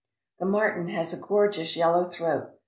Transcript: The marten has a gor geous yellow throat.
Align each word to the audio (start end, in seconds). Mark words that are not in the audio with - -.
The 0.39 0.47
marten 0.47 0.87
has 0.87 1.13
a 1.13 1.17
gor 1.17 1.47
geous 1.47 1.75
yellow 1.75 2.03
throat. 2.05 2.49